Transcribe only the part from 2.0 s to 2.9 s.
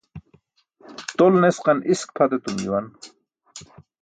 pʰat etum juwan.